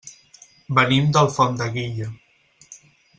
[0.79, 2.09] Venim d'Alfondeguilla.